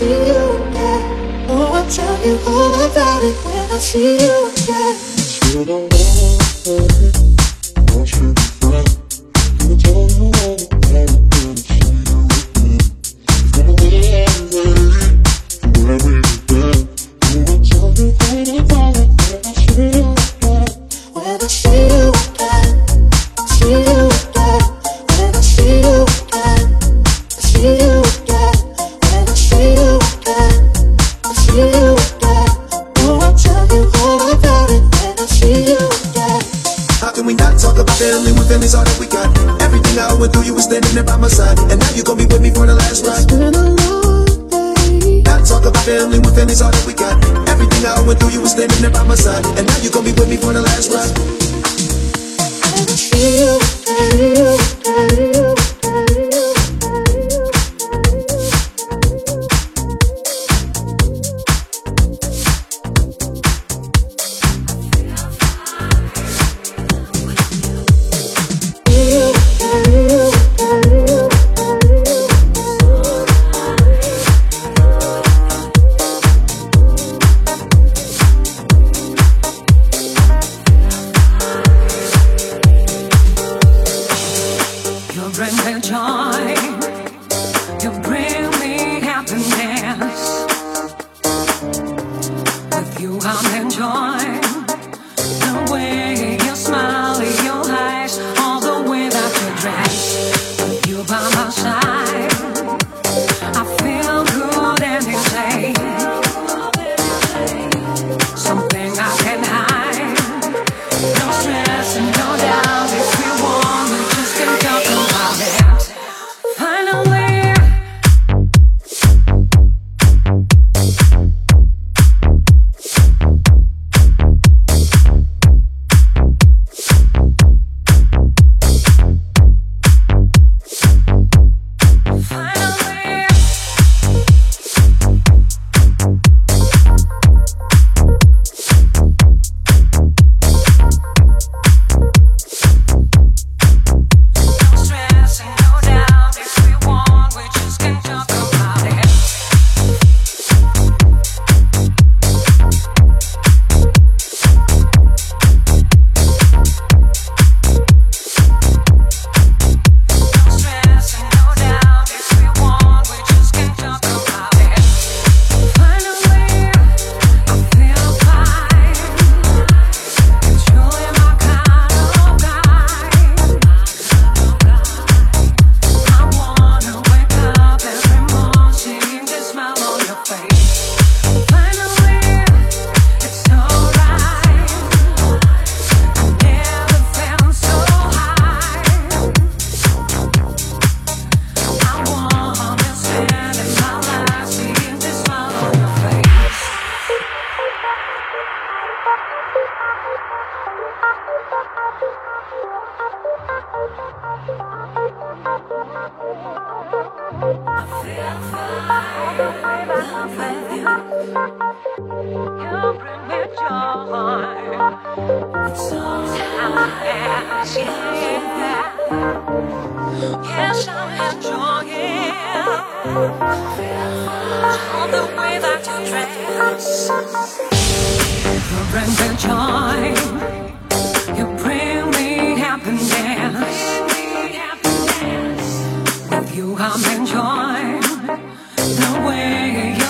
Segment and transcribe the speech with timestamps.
[0.00, 1.46] see you again.
[1.50, 4.96] Oh, I'll tell you all about it when I see you again.
[5.52, 7.29] You don't.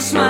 [0.00, 0.29] Take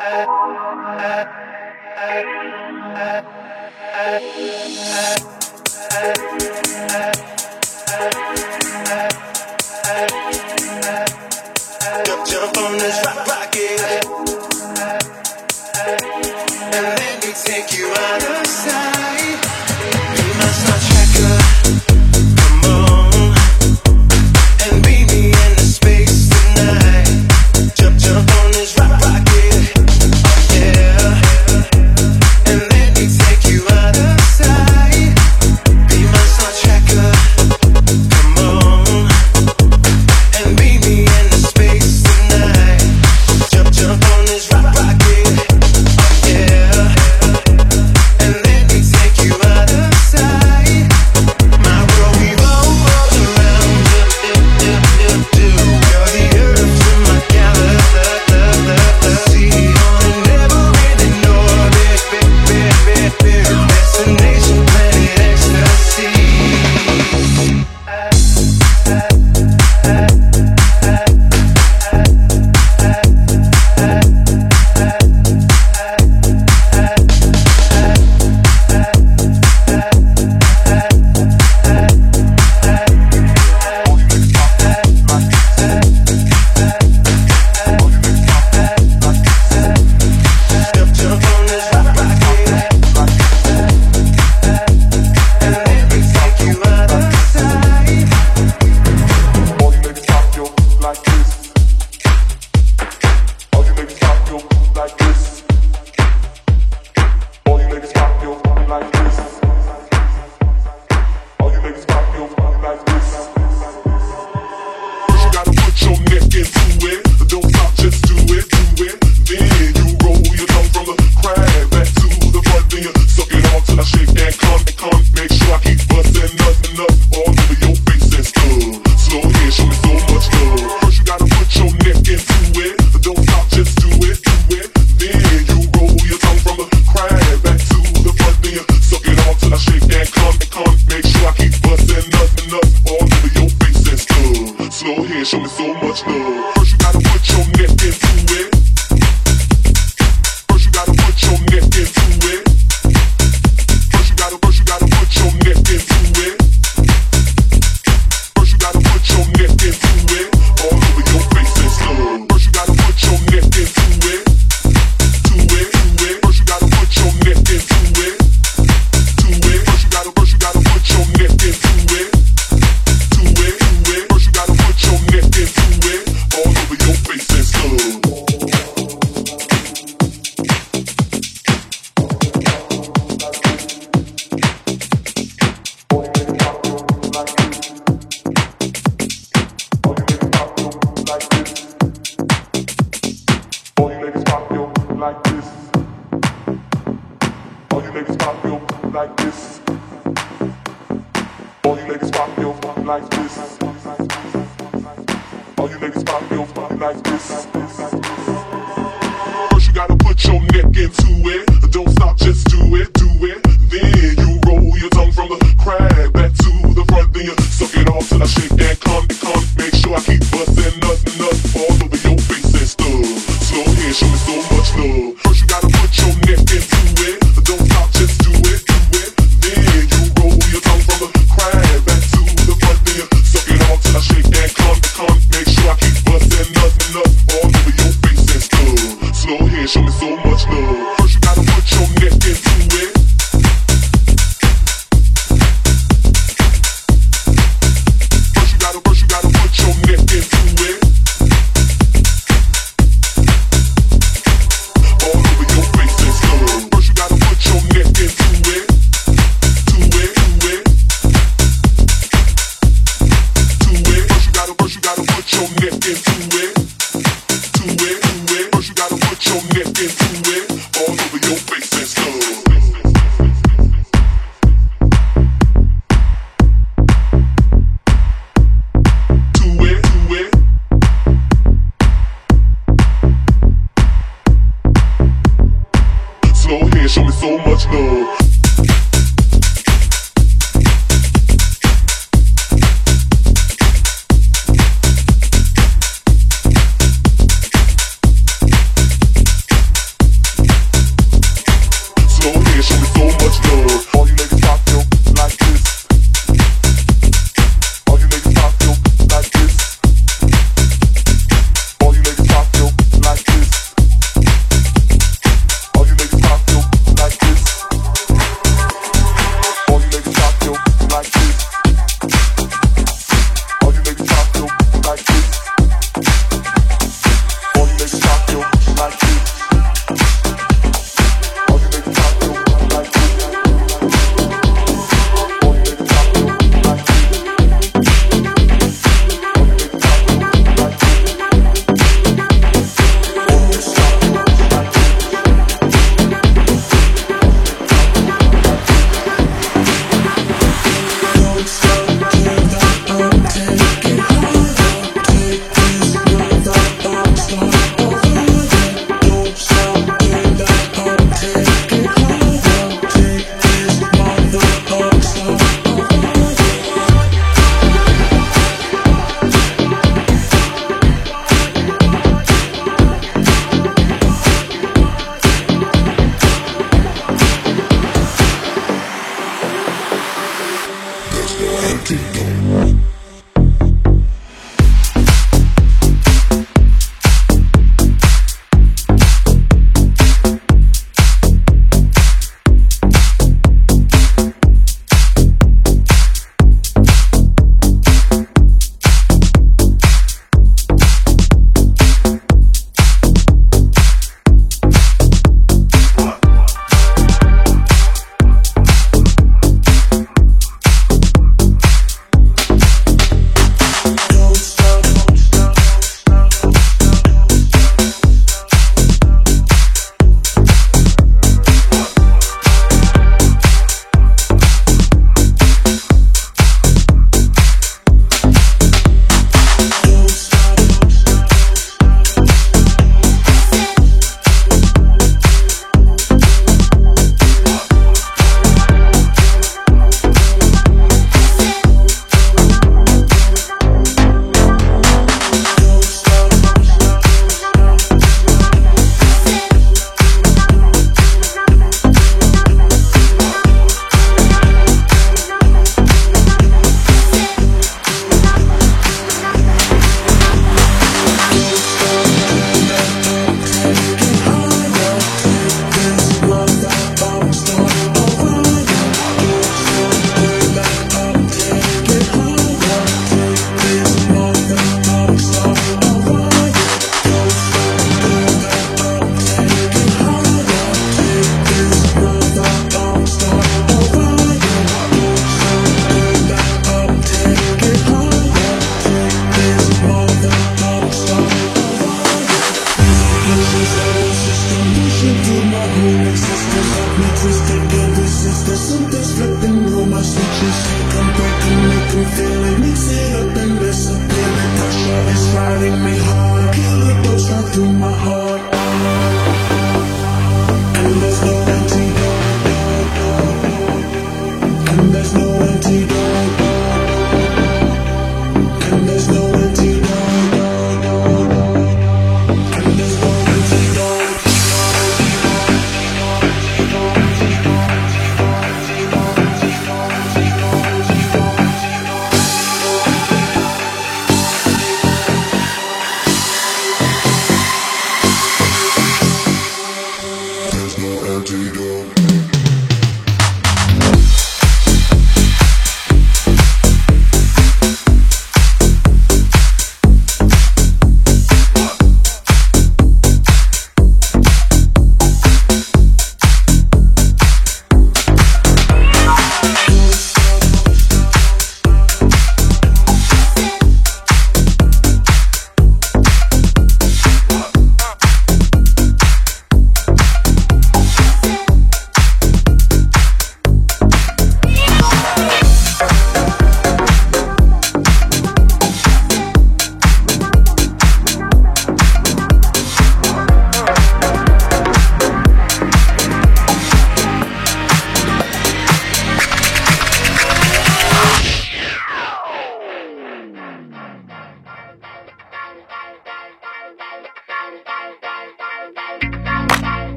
[0.00, 0.24] Uh,
[0.96, 1.24] uh,
[3.92, 4.59] uh,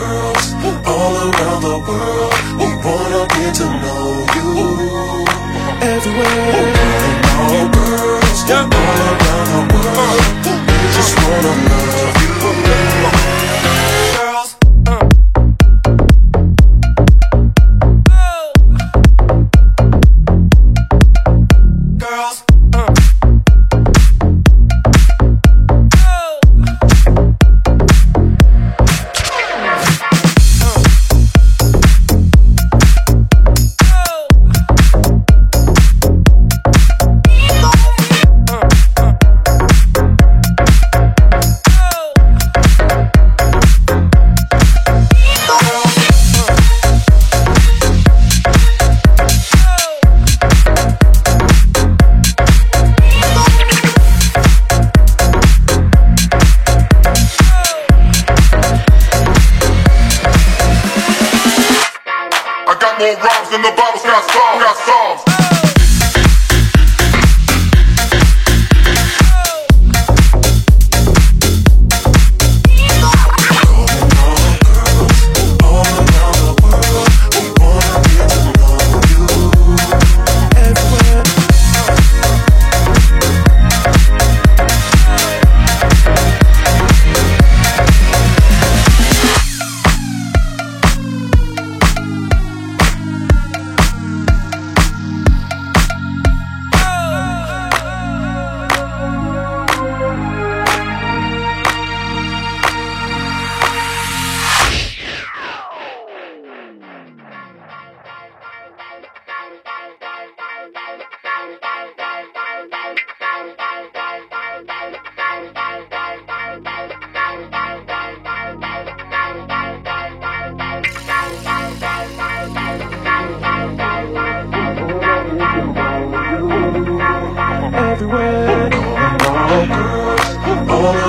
[0.00, 0.46] girls
[0.86, 2.34] all around the world.
[2.60, 4.04] We wanna get to know
[4.36, 4.48] you
[5.92, 6.68] everywhere.
[7.44, 8.40] All girls
[8.78, 12.19] all around the world, they just wanna love.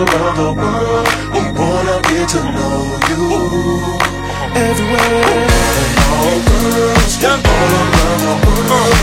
[0.01, 1.07] around the world.
[1.33, 3.23] We wanna get to know you
[4.55, 5.47] everywhere.
[6.15, 8.95] All girls, all around the world.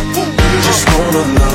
[0.52, 1.47] We just wanna love.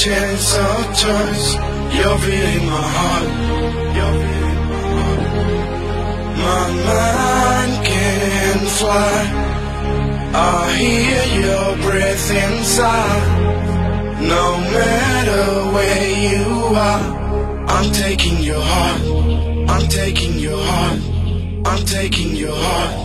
[0.00, 1.54] Chance of choice.
[1.96, 3.50] You're beating my heart.
[6.40, 9.16] My mind can fly.
[10.32, 13.26] I hear your breath inside.
[14.34, 14.44] No
[14.76, 16.46] matter where you
[16.88, 17.04] are,
[17.68, 19.02] I'm taking your heart.
[19.68, 21.00] I'm taking your heart.
[21.66, 22.96] I'm taking your heart.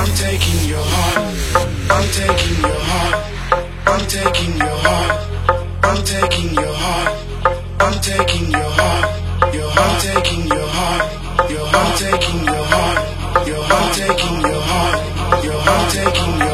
[0.00, 1.18] I'm taking your heart.
[1.96, 3.18] I'm taking your heart.
[3.86, 5.31] I'm taking your heart.
[5.82, 7.12] I'm taking your heart.
[7.80, 9.54] I'm taking your heart.
[9.54, 11.50] Your heart taking your heart.
[11.50, 13.46] Your heart taking your heart.
[13.46, 15.44] Your heart taking your heart.
[15.44, 16.42] Your heart taking your heart.
[16.42, 16.51] Your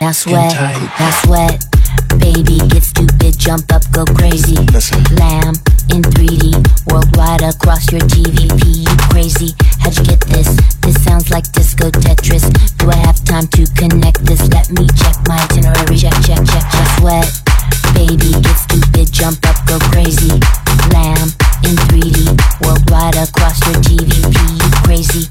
[0.00, 0.54] wet, sweat,
[0.98, 1.64] wet, sweat.
[2.18, 4.56] Baby, get stupid, jump up, go crazy.
[5.16, 5.54] Lamb
[5.90, 6.54] in 3D,
[6.90, 8.88] worldwide across your TVP.
[8.88, 9.54] You crazy?
[9.80, 10.56] How'd you get this?
[10.80, 12.46] This sounds like disco Tetris.
[12.78, 14.40] Do I have time to connect this?
[14.48, 15.96] Let me check my itinerary.
[15.96, 16.88] Check, check, check, check.
[16.98, 17.28] Sweat.
[17.94, 20.38] Baby, get stupid, jump up, go crazy.
[20.92, 21.28] Lamb
[21.64, 24.36] in 3D, worldwide across your TVP.
[24.58, 25.28] You crazy?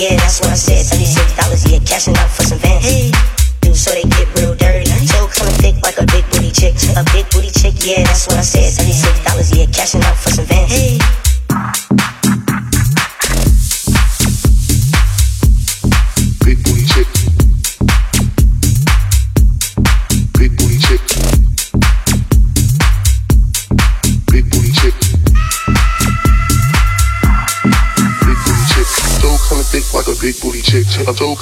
[0.00, 0.88] Yeah, that's what I said.
[0.88, 2.84] $36, yeah, cashing out for some vans.
[2.84, 3.12] Hey.
[3.60, 4.88] Do so they get real dirty.
[4.88, 6.72] So kinda thick like a big booty chick.
[6.96, 8.72] A big booty chick, yeah, that's what I said.
[8.80, 10.16] $36, yeah, cashing out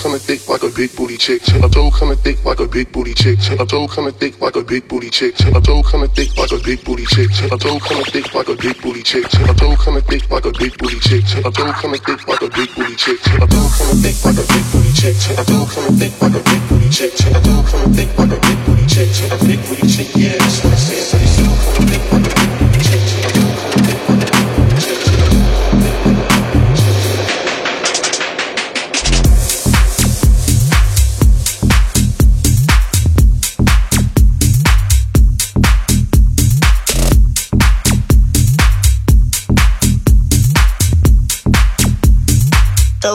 [0.03, 1.43] kinda thick like a big booty chick.
[1.63, 3.39] A toe kinda thick like a big booty chick.
[3.59, 5.35] A toe kinda thick like a big booty chick.
[5.41, 7.31] A toe kinda thick like a big booty chick.
[7.51, 9.27] A toe kinda thick like a big booty chick.
[9.35, 11.25] A toe kinda thick like a big booty chick.
[11.45, 13.19] A toe kinda thick like a big booty chick.
[13.27, 15.17] A toe kinda thick like a big booty chick.
[15.39, 17.15] A toe kinda thick like a big booty chick.
[17.19, 19.09] A toe kinda thick like a big booty chick.
[19.33, 21.48] A big booty chick, yeah, that's what I said.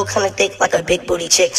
[0.03, 1.53] So kinda thick like a big booty chick.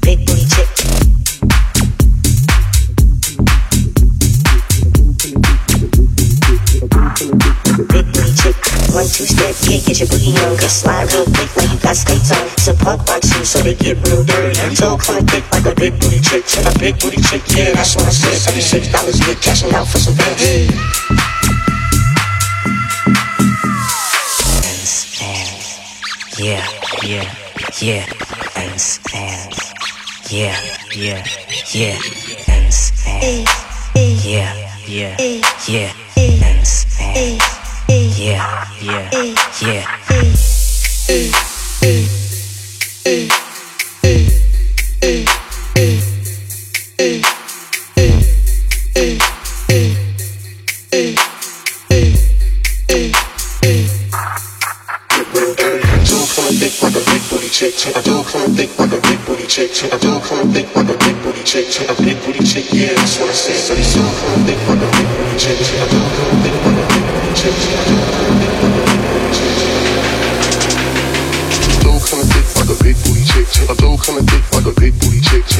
[0.00, 0.68] Big booty chick.
[7.90, 8.54] Big booty chick.
[8.94, 10.54] One two step, yeah, get your booty on.
[10.54, 12.46] Get slide real quick like you got skates on.
[12.46, 14.76] It's a punk rock shoe, so they get real dirty.
[14.76, 16.44] So kinda thick like a big booty chick.
[16.64, 18.36] A big booty chick, yeah, that's what I said.
[18.38, 21.23] Seventy-six dollars, yeah, cashing out for some vans.
[26.38, 26.66] Yeah,
[27.04, 27.32] yeah,
[27.80, 28.06] yeah,
[28.56, 29.54] and stand.
[30.30, 30.58] Yeah,
[30.94, 31.24] yeah,
[31.72, 31.98] yeah,
[32.48, 33.48] and stand.
[34.24, 34.54] Yeah,
[34.86, 35.16] yeah,
[35.68, 35.92] yeah,
[36.26, 37.40] and stand.
[38.18, 39.10] Yeah, yeah,
[39.62, 39.86] yeah.
[41.08, 41.30] Eh,
[41.82, 42.08] eh,
[43.04, 43.43] eh,
[59.54, 59.70] chick.
[59.92, 61.66] I do come thick like a big booty chick.
[61.88, 63.54] A big booty chick, yeah, that's what I said.
[63.54, 65.58] So you do come thick like a big booty chick.
[65.78, 65.93] I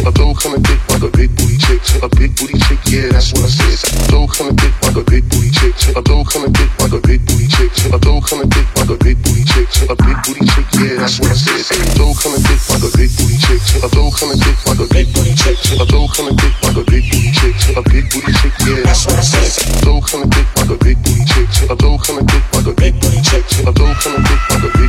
[0.05, 1.81] I do come thick like a big booty chick.
[2.05, 3.81] A big booty chick, yeah, that's what I said.
[3.89, 5.73] I do come thick like a big booty chick.
[5.97, 7.73] I do come thick like a big booty chick.
[7.89, 9.65] I do come thick like a big booty chick.
[9.89, 11.89] A big booty chick, yeah, that's what I said.
[11.89, 13.63] A dough kinda thick like a big booty chick.
[13.81, 15.57] A dough kinda thick like a big booty chick.
[15.81, 17.57] A dough kinda thick like a big booty chick.
[17.73, 19.49] A big booty chick, yeah, that's what I said.
[19.57, 21.49] A dough kinda thick like a big booty chick.
[21.73, 23.45] A dough kinda thick like a big booty chick.
[23.65, 24.84] A dough kinda thick like a big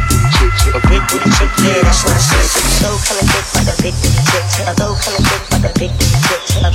[1.75, 2.47] yeah, that's what I said.
[2.55, 3.23] A dough kinda
[3.55, 3.95] like a big.
[4.63, 6.63] A dough kinda thick like a big booty chick.
[6.63, 6.71] A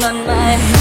[0.00, 0.79] 暖暖。